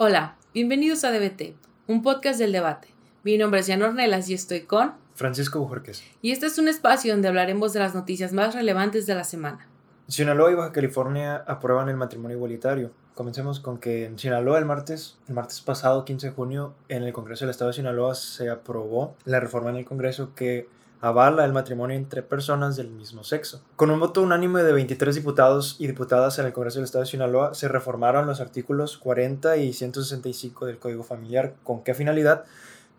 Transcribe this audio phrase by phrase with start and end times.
[0.00, 1.56] Hola, bienvenidos a DBT,
[1.88, 2.86] un podcast del debate.
[3.24, 6.04] Mi nombre es Jan Ornelas y estoy con Francisco Bujorquez.
[6.22, 9.66] Y este es un espacio donde hablaremos de las noticias más relevantes de la semana.
[10.06, 12.92] Sinaloa y Baja California aprueban el matrimonio igualitario.
[13.16, 17.12] Comencemos con que en Sinaloa el martes, el martes pasado, 15 de junio, en el
[17.12, 20.68] Congreso del Estado de Sinaloa se aprobó la reforma en el Congreso que
[21.00, 23.62] avala el matrimonio entre personas del mismo sexo.
[23.76, 27.10] Con un voto unánime de 23 diputados y diputadas en el Congreso del Estado de
[27.10, 31.54] Sinaloa, se reformaron los artículos 40 y 165 del Código Familiar.
[31.62, 32.44] ¿Con qué finalidad?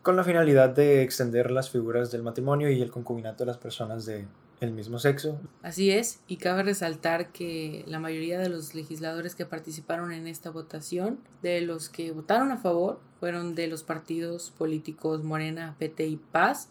[0.02, 4.06] Con la finalidad de extender las figuras del matrimonio y el concubinato de las personas
[4.06, 4.28] de
[4.60, 5.40] el mismo sexo.
[5.62, 10.50] Así es, y cabe resaltar que la mayoría de los legisladores que participaron en esta
[10.50, 16.18] votación, de los que votaron a favor, fueron de los partidos políticos Morena, PT y
[16.18, 16.70] Paz,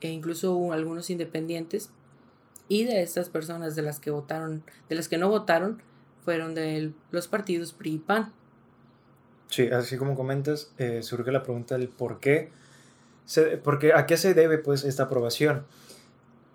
[0.00, 1.90] e incluso algunos independientes,
[2.68, 5.82] y de estas personas de las que votaron, de las que no votaron,
[6.24, 8.32] fueron de los partidos PRI y PAN.
[9.48, 12.50] Sí, así como comentas, eh, surge la pregunta del por qué,
[13.24, 15.64] se, porque, a qué se debe pues esta aprobación.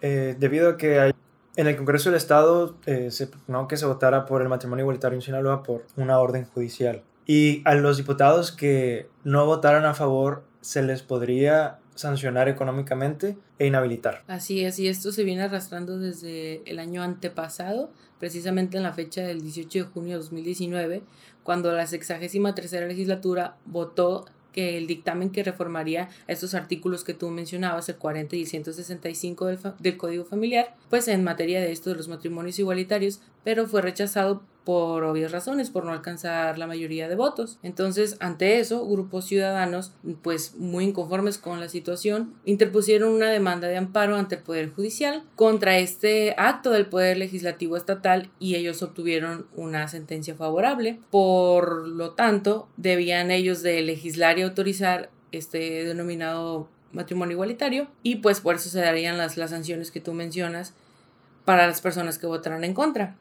[0.02, 1.12] Eh, debido a que hay,
[1.58, 5.17] en el Congreso del Estado eh, se no que se votara por el matrimonio igualitario
[5.17, 7.03] en Sinaloa por una orden judicial.
[7.25, 13.67] Y a los diputados que no votaran a favor se les podría sancionar económicamente e
[13.67, 14.23] inhabilitar.
[14.27, 19.21] Así es, y esto se viene arrastrando desde el año antepasado, precisamente en la fecha
[19.21, 21.03] del 18 de junio de 2019,
[21.43, 27.29] cuando la sexagésima tercera legislatura votó que el dictamen que reformaría estos artículos que tú
[27.29, 31.89] mencionabas, el 40 y el 165 del, del Código Familiar, pues en materia de esto
[31.89, 37.08] de los matrimonios igualitarios, pero fue rechazado por obvias razones, por no alcanzar la mayoría
[37.08, 37.59] de votos.
[37.63, 43.77] Entonces, ante eso, grupos ciudadanos, pues muy inconformes con la situación, interpusieron una demanda de
[43.77, 49.45] amparo ante el Poder Judicial contra este acto del Poder Legislativo Estatal y ellos obtuvieron
[49.55, 51.00] una sentencia favorable.
[51.11, 58.41] Por lo tanto, debían ellos de legislar y autorizar este denominado matrimonio igualitario y pues
[58.41, 60.73] por eso se darían las, las sanciones que tú mencionas
[61.44, 63.16] para las personas que votaran en contra.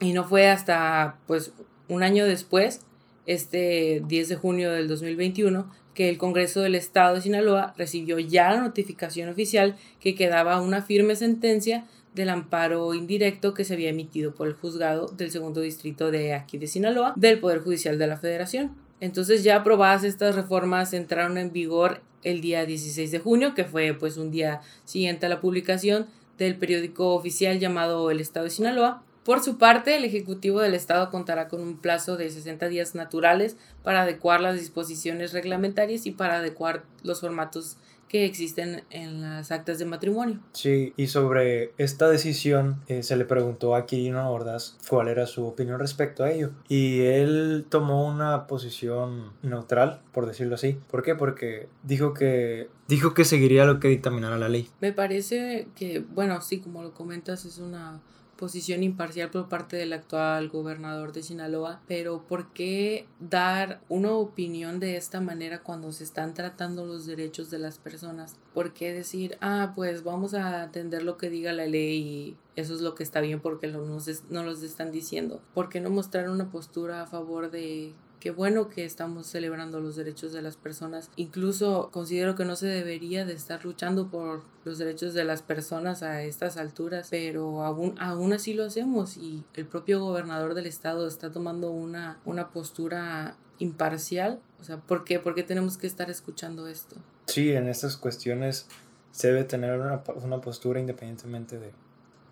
[0.00, 1.52] Y no fue hasta pues
[1.88, 2.82] un año después,
[3.26, 8.52] este 10 de junio del 2021, que el Congreso del Estado de Sinaloa recibió ya
[8.52, 14.34] la notificación oficial que quedaba una firme sentencia del amparo indirecto que se había emitido
[14.34, 18.16] por el juzgado del segundo distrito de aquí de Sinaloa del Poder Judicial de la
[18.16, 18.74] Federación.
[19.00, 23.94] Entonces ya aprobadas estas reformas entraron en vigor el día 16 de junio, que fue
[23.94, 26.06] pues un día siguiente a la publicación
[26.38, 31.10] del periódico oficial llamado El Estado de Sinaloa, por su parte, el Ejecutivo del Estado
[31.10, 36.36] contará con un plazo de 60 días naturales para adecuar las disposiciones reglamentarias y para
[36.38, 37.76] adecuar los formatos
[38.08, 40.38] que existen en las actas de matrimonio.
[40.52, 45.44] Sí, y sobre esta decisión eh, se le preguntó a Quirino Ordaz cuál era su
[45.44, 46.52] opinión respecto a ello.
[46.68, 50.78] Y él tomó una posición neutral, por decirlo así.
[50.88, 51.16] ¿Por qué?
[51.16, 54.70] Porque dijo que, dijo que seguiría lo que dictaminara la ley.
[54.80, 58.00] Me parece que, bueno, sí, como lo comentas, es una
[58.36, 64.80] posición imparcial por parte del actual gobernador de Sinaloa, pero ¿por qué dar una opinión
[64.80, 68.36] de esta manera cuando se están tratando los derechos de las personas?
[68.54, 72.74] ¿Por qué decir, ah, pues vamos a atender lo que diga la ley y eso
[72.74, 73.84] es lo que está bien porque no
[74.30, 75.40] no los están diciendo?
[75.54, 79.96] ¿Por qué no mostrar una postura a favor de Qué bueno que estamos celebrando los
[79.96, 81.10] derechos de las personas.
[81.16, 86.02] Incluso considero que no se debería de estar luchando por los derechos de las personas
[86.02, 91.06] a estas alturas, pero aún, aún así lo hacemos y el propio gobernador del estado
[91.06, 94.40] está tomando una, una postura imparcial.
[94.60, 95.18] O sea, ¿por qué?
[95.18, 96.96] ¿Por qué tenemos que estar escuchando esto?
[97.26, 98.66] Sí, en estas cuestiones
[99.12, 101.72] se debe tener una, una postura independientemente de...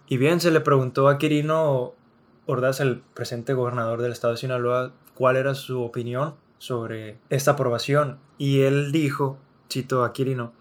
[0.06, 1.94] Y bien, se le preguntó a Quirino
[2.46, 8.19] Ordaz, el presente gobernador del estado de Sinaloa, cuál era su opinión sobre esta aprobación.
[8.38, 9.38] Y él dijo,
[9.70, 10.52] cito a Quirino,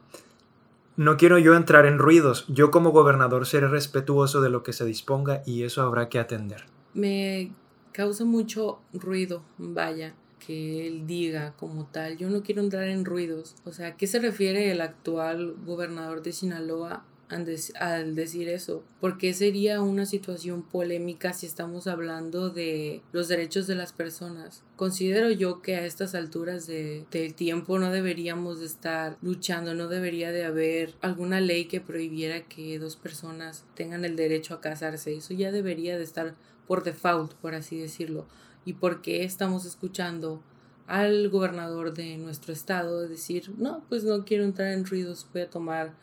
[0.96, 4.86] no quiero yo entrar en ruidos, yo como gobernador seré respetuoso de lo que se
[4.86, 6.66] disponga y eso habrá que atender.
[6.94, 7.52] Me
[7.94, 10.14] causa mucho ruido, vaya,
[10.46, 13.56] que él diga como tal, yo no quiero entrar en ruidos.
[13.66, 19.34] O sea, ¿a qué se refiere el actual gobernador de Sinaloa al decir eso, porque
[19.34, 24.64] sería una situación polémica si estamos hablando de los derechos de las personas.
[24.76, 29.88] Considero yo que a estas alturas de, del tiempo no deberíamos de estar luchando, no
[29.88, 35.16] debería de haber alguna ley que prohibiera que dos personas tengan el derecho a casarse.
[35.16, 36.36] Eso ya debería de estar
[36.68, 38.26] por default, por así decirlo.
[38.66, 40.42] ¿Y por qué estamos escuchando
[40.88, 45.50] al gobernador de nuestro estado decir, no, pues no quiero entrar en ruidos, voy a
[45.50, 45.94] tomar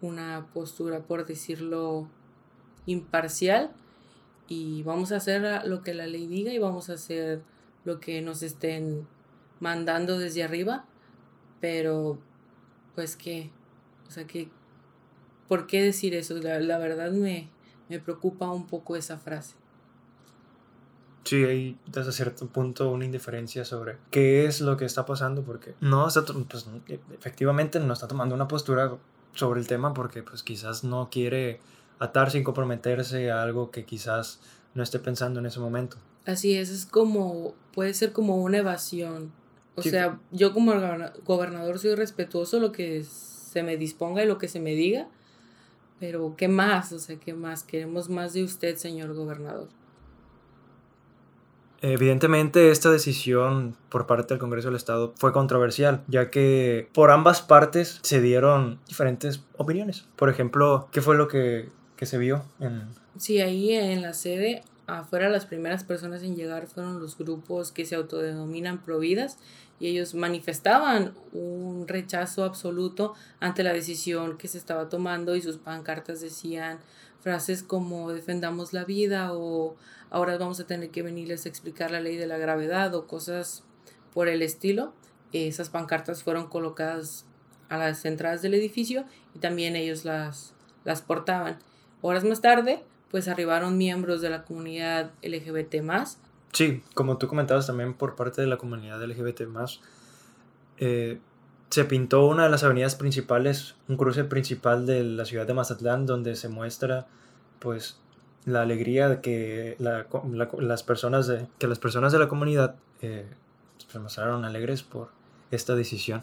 [0.00, 2.08] una postura, por decirlo,
[2.86, 3.70] imparcial
[4.48, 7.42] y vamos a hacer lo que la ley diga y vamos a hacer
[7.84, 9.06] lo que nos estén
[9.60, 10.84] mandando desde arriba,
[11.60, 12.18] pero
[12.94, 13.50] pues que,
[14.08, 14.48] o sea que,
[15.48, 16.34] ¿por qué decir eso?
[16.36, 17.50] La, verdad me,
[17.88, 19.54] me preocupa un poco esa frase.
[21.24, 25.74] Sí, hay desde cierto punto una indiferencia sobre qué es lo que está pasando, porque
[25.80, 26.66] no está, pues,
[27.12, 28.96] efectivamente no está tomando una postura
[29.34, 31.60] sobre el tema porque pues quizás no quiere
[31.98, 34.40] atarse y comprometerse a algo que quizás
[34.74, 35.96] no esté pensando en ese momento.
[36.26, 39.32] Así es, es como, puede ser como una evasión.
[39.74, 40.72] O sea, yo como
[41.24, 45.06] gobernador soy respetuoso lo que se me disponga y lo que se me diga,
[46.00, 46.92] pero ¿qué más?
[46.92, 47.62] O sea, ¿qué más?
[47.62, 49.68] Queremos más de usted, señor gobernador.
[51.80, 57.40] Evidentemente esta decisión por parte del Congreso del Estado fue controversial, ya que por ambas
[57.40, 60.04] partes se dieron diferentes opiniones.
[60.16, 62.82] Por ejemplo, ¿qué fue lo que, que se vio en...
[63.16, 67.84] Sí, ahí en la sede, afuera las primeras personas en llegar fueron los grupos que
[67.84, 69.38] se autodenominan providas
[69.80, 75.58] y ellos manifestaban un rechazo absoluto ante la decisión que se estaba tomando y sus
[75.58, 76.78] pancartas decían
[77.20, 79.76] frases como defendamos la vida o
[80.10, 83.64] ahora vamos a tener que venirles a explicar la ley de la gravedad o cosas
[84.12, 84.92] por el estilo.
[85.32, 87.26] Esas pancartas fueron colocadas
[87.68, 91.58] a las entradas del edificio y también ellos las, las portaban.
[92.00, 95.76] Horas más tarde, pues arribaron miembros de la comunidad LGBT
[96.52, 99.42] Sí, como tú comentabas también por parte de la comunidad LGBT
[100.78, 101.18] eh,
[101.70, 106.06] se pintó una de las avenidas principales, un cruce principal de la ciudad de Mazatlán,
[106.06, 107.06] donde se muestra
[107.58, 107.98] pues
[108.48, 113.26] la alegría de que las personas de que las personas de la comunidad eh,
[113.90, 115.10] se mostraron alegres por
[115.50, 116.22] esta decisión.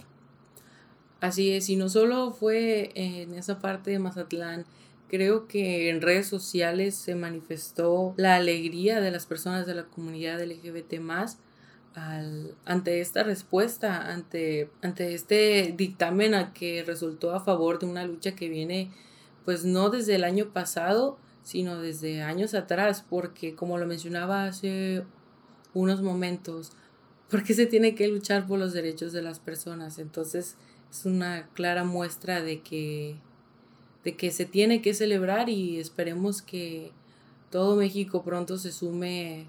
[1.22, 4.66] Así es, y no solo fue en esa parte de Mazatlán,
[5.08, 10.42] creo que en redes sociales se manifestó la alegría de las personas de la comunidad
[10.44, 11.40] LGBT más
[12.66, 18.36] ante esta respuesta, ante, ante este dictamen a que resultó a favor de una lucha
[18.36, 18.92] que viene
[19.46, 25.04] pues no desde el año pasado, sino desde años atrás, porque como lo mencionaba hace
[25.76, 26.72] unos momentos,
[27.30, 30.00] porque se tiene que luchar por los derechos de las personas.
[30.00, 30.56] Entonces
[30.90, 33.18] es una clara muestra de que,
[34.04, 36.92] de que se tiene que celebrar y esperemos que
[37.52, 39.48] todo México pronto se sume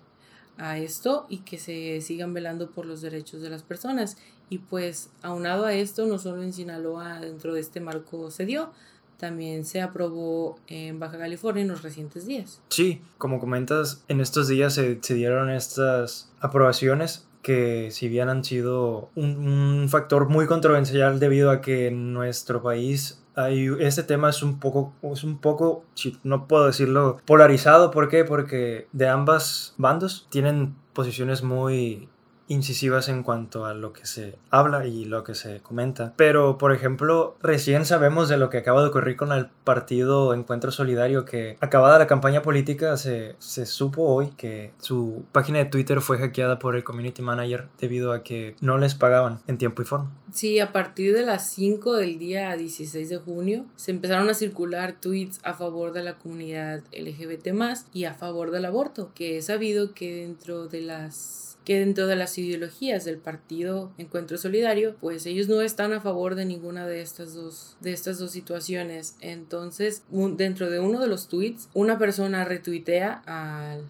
[0.59, 4.19] a esto y que se sigan velando por los derechos de las personas.
[4.51, 8.71] Y pues aunado a esto, no solo en Sinaloa dentro de este marco se dio,
[9.19, 12.61] también se aprobó en Baja California en los recientes días.
[12.69, 19.11] Sí, como comentas, en estos días se, dieron estas aprobaciones que si bien han sido
[19.15, 24.59] un, factor muy controversial debido a que en nuestro país hay, este tema es un
[24.59, 25.85] poco, es un poco,
[26.25, 27.91] no puedo decirlo, polarizado.
[27.93, 28.25] ¿Por qué?
[28.25, 32.09] Porque de ambas bandos tienen posiciones muy
[32.49, 36.15] incisivas en cuanto a lo que se habla y lo que se comenta.
[36.17, 40.71] Pero, por ejemplo, recién sabemos de lo que acaba de ocurrir con el partido Encuentro
[40.71, 46.01] Solidario, que acabada la campaña política se, se supo hoy que su página de Twitter
[46.01, 49.85] fue hackeada por el community manager debido a que no les pagaban en tiempo y
[49.85, 50.11] forma.
[50.33, 54.97] Sí, a partir de las 5 del día 16 de junio se empezaron a circular
[55.01, 57.47] tweets a favor de la comunidad LGBT
[57.93, 62.15] y a favor del aborto, que he sabido que dentro de las que dentro de
[62.15, 67.00] las ideologías del partido Encuentro Solidario, pues ellos no están a favor de ninguna de
[67.00, 69.16] estas dos, de estas dos situaciones.
[69.21, 73.88] Entonces, dentro de uno de los tweets, una persona retuitea al,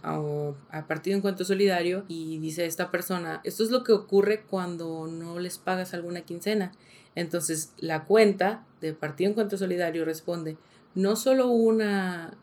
[0.71, 5.39] al partido Encuentro Solidario y dice esta persona, esto es lo que ocurre cuando no
[5.39, 6.73] les pagas alguna quincena.
[7.15, 10.57] Entonces, la cuenta del partido Encuentro Solidario responde,
[10.95, 12.37] no solo una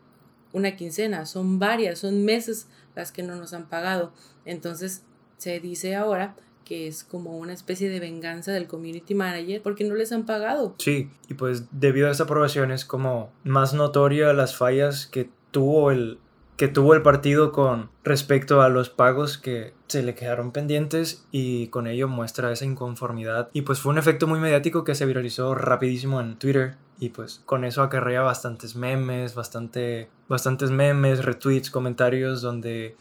[0.54, 4.12] una quincena, son varias, son meses las que no nos han pagado.
[4.44, 5.02] Entonces,
[5.44, 6.34] se dice ahora
[6.64, 10.74] que es como una especie de venganza del community manager porque no les han pagado.
[10.78, 15.90] Sí, y pues debido a esta aprobación es como más notoria las fallas que tuvo
[15.90, 16.18] el
[16.56, 21.66] que tuvo el partido con respecto a los pagos que se le quedaron pendientes y
[21.66, 25.54] con ello muestra esa inconformidad y pues fue un efecto muy mediático que se viralizó
[25.56, 32.40] rapidísimo en Twitter y pues con eso acarrea bastantes memes, bastante bastantes memes, retweets, comentarios
[32.40, 32.96] donde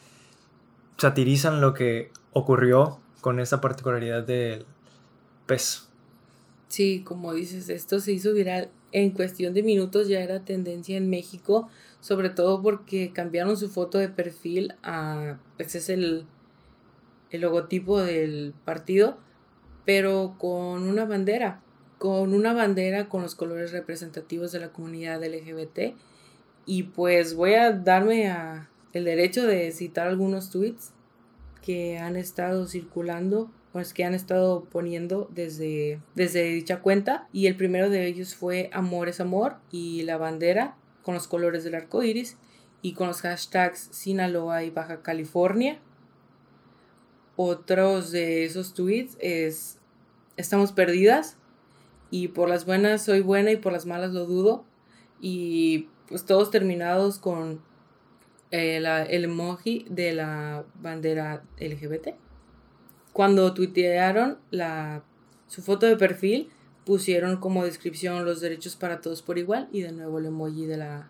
[0.97, 4.65] satirizan lo que ocurrió con esta particularidad del
[5.45, 5.87] pez.
[6.67, 11.09] Sí, como dices, esto se hizo viral en cuestión de minutos, ya era tendencia en
[11.09, 16.25] México, sobre todo porque cambiaron su foto de perfil a, ese es el,
[17.31, 19.17] el logotipo del partido,
[19.85, 21.61] pero con una bandera,
[21.97, 25.95] con una bandera con los colores representativos de la comunidad LGBT.
[26.65, 30.92] Y pues voy a darme a el derecho de citar algunos tweets
[31.63, 37.58] que han estado circulando pues que han estado poniendo desde, desde dicha cuenta y el
[37.58, 42.03] primero de ellos fue Amor es Amor y la bandera con los colores del arco
[42.03, 42.38] iris
[42.84, 45.79] y con los hashtags Sinaloa y Baja California.
[47.36, 49.79] Otros de esos tweets es
[50.38, 51.38] Estamos perdidas
[52.12, 54.65] y por las buenas soy buena y por las malas lo dudo
[55.20, 57.60] y pues todos terminados con
[58.53, 58.77] eh,
[59.10, 62.10] el emoji de la bandera LGBT.
[63.12, 65.03] Cuando tuitearon la,
[65.48, 66.51] su foto de perfil,
[66.86, 70.77] pusieron como descripción los derechos para todos por igual y de nuevo el emoji de
[70.77, 71.10] la,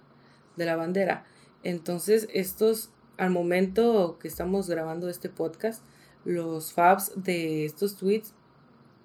[0.55, 1.25] de la bandera.
[1.63, 5.83] Entonces, estos, al momento que estamos grabando este podcast,
[6.23, 8.33] los fabs de estos tweets,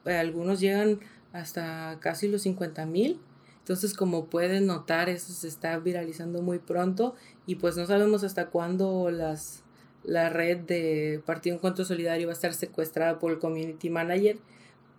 [0.05, 1.01] eh, algunos llegan
[1.33, 3.21] hasta casi los 50 mil.
[3.69, 7.15] Entonces, como pueden notar, eso se está viralizando muy pronto
[7.47, 9.63] y pues no sabemos hasta cuándo las
[10.05, 14.39] la red de Partido Encuentro Solidario va a estar secuestrada por el Community Manager,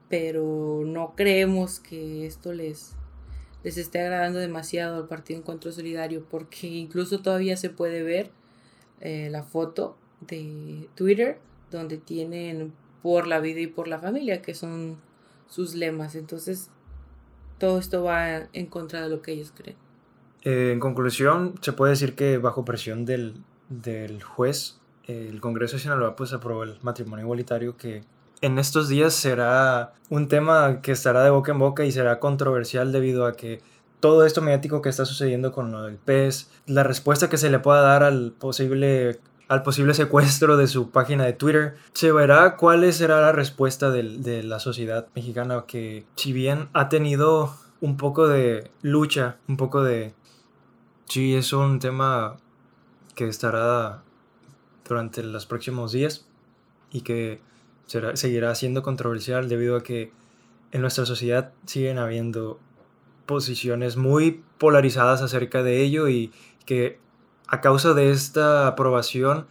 [0.07, 2.91] pero no creemos que esto les,
[3.63, 8.29] les esté agradando demasiado al Partido Encuentro Solidario, porque incluso todavía se puede ver
[9.01, 11.39] eh, la foto de Twitter
[11.71, 12.71] donde tienen
[13.01, 14.99] por la vida y por la familia, que son
[15.47, 16.13] sus lemas.
[16.13, 16.69] Entonces,
[17.59, 19.77] todo esto va en contra de lo que ellos creen.
[20.41, 23.35] Eh, en conclusión, se puede decir que bajo presión del,
[23.69, 28.03] del juez el Congreso de Sinaloa pues aprobó el matrimonio igualitario que
[28.41, 32.91] en estos días será un tema que estará de boca en boca y será controversial
[32.91, 33.59] debido a que
[33.99, 37.59] todo esto mediático que está sucediendo con lo del PES, la respuesta que se le
[37.59, 42.93] pueda dar al posible al posible secuestro de su página de Twitter, se verá cuál
[42.93, 48.69] será la respuesta de la sociedad mexicana que si bien ha tenido un poco de
[48.81, 50.13] lucha, un poco de...
[51.05, 52.37] Sí, es un tema
[53.15, 54.03] que estará
[54.87, 56.27] durante los próximos días
[56.91, 57.41] y que
[58.13, 60.11] seguirá siendo controversial debido a que
[60.71, 62.59] en nuestra sociedad siguen habiendo
[63.25, 66.31] posiciones muy polarizadas acerca de ello y
[66.65, 66.99] que
[67.49, 69.47] a causa de esta aprobación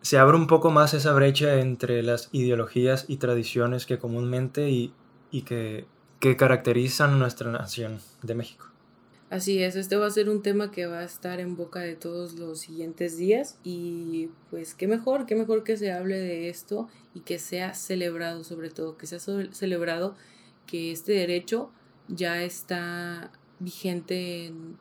[0.00, 4.92] se abre un poco más esa brecha entre las ideologías y tradiciones que comúnmente y,
[5.42, 5.86] que,
[6.18, 8.66] que caracterizan nuestra nación de México.
[9.30, 11.94] Así es, este va a ser un tema que va a estar en boca de
[11.94, 16.88] todos los siguientes días y pues qué mejor, qué mejor que se hable de esto
[17.14, 20.16] y que sea celebrado sobre todo, que sea celebrado
[20.66, 21.70] que este derecho
[22.08, 24.76] ya está vigente en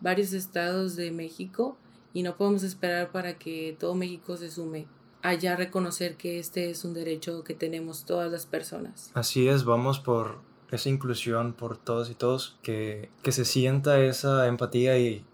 [0.00, 1.76] varios estados de México
[2.12, 4.86] y no podemos esperar para que todo México se sume
[5.22, 9.10] a ya reconocer que este es un derecho que tenemos todas las personas.
[9.14, 10.40] Así es, vamos por
[10.72, 15.24] esa inclusión por todos y todos, que, se sienta esa empatía y,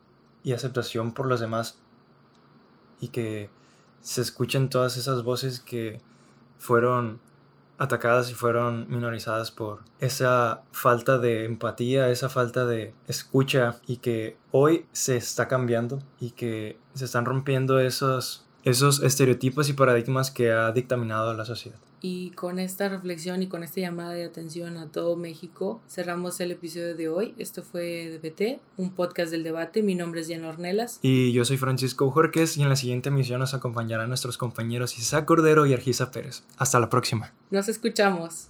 [0.55, 1.77] aceptación por los demás
[3.03, 3.51] y que
[4.01, 6.01] se escuchen todas esas voces que
[6.59, 7.21] fueron
[7.79, 14.37] atacadas y fueron minorizadas por esa falta de empatía, esa falta de escucha y que
[14.51, 20.53] hoy se está cambiando y que se están rompiendo esos, esos estereotipos y paradigmas que
[20.53, 21.79] ha dictaminado la sociedad.
[22.01, 26.53] Y con esta reflexión y con esta llamada de atención a todo México, cerramos el
[26.53, 27.35] episodio de hoy.
[27.39, 29.83] Esto fue DBT, un podcast del debate.
[29.83, 31.01] Mi nombre es Jan Ornelas.
[31.03, 35.25] Y yo soy Francisco Jorquez y en la siguiente emisión nos acompañarán nuestros compañeros Isaac
[35.25, 36.45] Cordero y Argisa Pérez.
[36.57, 37.33] Hasta la próxima.
[37.51, 38.49] Nos escuchamos.